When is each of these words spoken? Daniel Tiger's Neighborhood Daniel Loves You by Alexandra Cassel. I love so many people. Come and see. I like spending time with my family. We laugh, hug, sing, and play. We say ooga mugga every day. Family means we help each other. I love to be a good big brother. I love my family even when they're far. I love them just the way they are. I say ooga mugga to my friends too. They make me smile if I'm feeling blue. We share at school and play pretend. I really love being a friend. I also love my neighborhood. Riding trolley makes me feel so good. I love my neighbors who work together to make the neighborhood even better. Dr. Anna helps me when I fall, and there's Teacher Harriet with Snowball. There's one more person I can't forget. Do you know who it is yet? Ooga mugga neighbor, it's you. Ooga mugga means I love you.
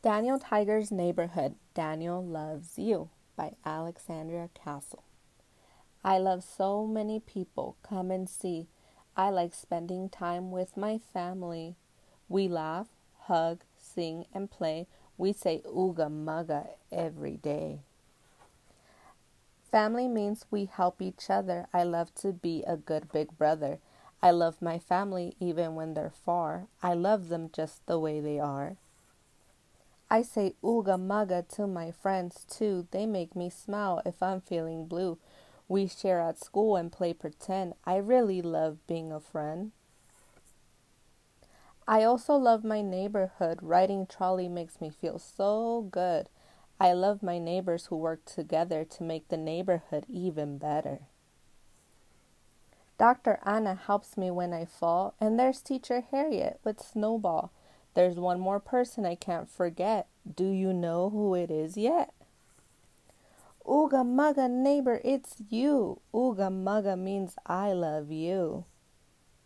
Daniel 0.00 0.38
Tiger's 0.38 0.92
Neighborhood 0.92 1.56
Daniel 1.74 2.24
Loves 2.24 2.78
You 2.78 3.10
by 3.34 3.56
Alexandra 3.66 4.48
Cassel. 4.54 5.02
I 6.04 6.18
love 6.18 6.44
so 6.44 6.86
many 6.86 7.18
people. 7.18 7.76
Come 7.82 8.12
and 8.12 8.30
see. 8.30 8.68
I 9.16 9.30
like 9.30 9.52
spending 9.56 10.08
time 10.08 10.52
with 10.52 10.76
my 10.76 10.98
family. 11.12 11.74
We 12.28 12.46
laugh, 12.46 12.86
hug, 13.22 13.64
sing, 13.76 14.26
and 14.32 14.48
play. 14.48 14.86
We 15.16 15.32
say 15.32 15.62
ooga 15.66 16.08
mugga 16.08 16.68
every 16.92 17.36
day. 17.36 17.80
Family 19.72 20.06
means 20.06 20.46
we 20.48 20.66
help 20.66 21.02
each 21.02 21.28
other. 21.28 21.66
I 21.74 21.82
love 21.82 22.14
to 22.22 22.32
be 22.32 22.62
a 22.68 22.76
good 22.76 23.10
big 23.10 23.36
brother. 23.36 23.80
I 24.22 24.30
love 24.30 24.62
my 24.62 24.78
family 24.78 25.34
even 25.40 25.74
when 25.74 25.94
they're 25.94 26.12
far. 26.24 26.68
I 26.84 26.94
love 26.94 27.30
them 27.30 27.50
just 27.52 27.84
the 27.86 27.98
way 27.98 28.20
they 28.20 28.38
are. 28.38 28.76
I 30.10 30.22
say 30.22 30.54
ooga 30.64 30.98
mugga 30.98 31.46
to 31.56 31.66
my 31.66 31.90
friends 31.90 32.44
too. 32.48 32.86
They 32.90 33.04
make 33.04 33.36
me 33.36 33.50
smile 33.50 34.00
if 34.06 34.22
I'm 34.22 34.40
feeling 34.40 34.86
blue. 34.86 35.18
We 35.68 35.86
share 35.86 36.20
at 36.20 36.38
school 36.38 36.76
and 36.76 36.90
play 36.90 37.12
pretend. 37.12 37.74
I 37.84 37.96
really 37.96 38.40
love 38.40 38.78
being 38.86 39.12
a 39.12 39.20
friend. 39.20 39.72
I 41.86 42.04
also 42.04 42.34
love 42.36 42.64
my 42.64 42.80
neighborhood. 42.80 43.60
Riding 43.62 44.06
trolley 44.06 44.48
makes 44.48 44.80
me 44.80 44.90
feel 44.90 45.18
so 45.18 45.88
good. 45.90 46.28
I 46.80 46.92
love 46.92 47.22
my 47.22 47.38
neighbors 47.38 47.86
who 47.86 47.96
work 47.96 48.24
together 48.24 48.84
to 48.84 49.02
make 49.02 49.28
the 49.28 49.36
neighborhood 49.36 50.06
even 50.08 50.58
better. 50.58 51.00
Dr. 52.98 53.40
Anna 53.44 53.74
helps 53.74 54.16
me 54.16 54.30
when 54.30 54.52
I 54.52 54.64
fall, 54.64 55.14
and 55.20 55.38
there's 55.38 55.60
Teacher 55.60 56.04
Harriet 56.10 56.60
with 56.64 56.80
Snowball. 56.80 57.52
There's 57.98 58.14
one 58.14 58.38
more 58.38 58.60
person 58.60 59.04
I 59.04 59.16
can't 59.16 59.50
forget. 59.50 60.06
Do 60.36 60.46
you 60.46 60.72
know 60.72 61.10
who 61.10 61.34
it 61.34 61.50
is 61.50 61.76
yet? 61.76 62.14
Ooga 63.66 64.04
mugga 64.06 64.48
neighbor, 64.48 65.00
it's 65.02 65.42
you. 65.48 66.00
Ooga 66.14 66.48
mugga 66.48 66.96
means 66.96 67.34
I 67.44 67.72
love 67.72 68.12
you. 68.12 68.66